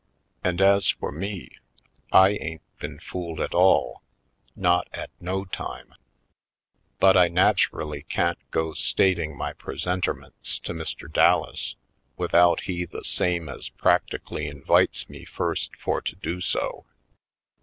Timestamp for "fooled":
2.99-3.39